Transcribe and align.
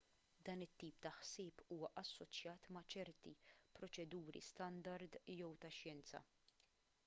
dan 0.47 0.61
it-tip 0.65 0.95
ta' 1.05 1.11
ħsieb 1.17 1.61
huwa 1.75 1.89
assoċjat 2.03 2.65
ma' 2.77 2.83
ċerti 2.95 3.35
proċeduri 3.77 4.45
standard 4.49 5.19
jew 5.37 5.55
tax-xjenza 5.67 6.23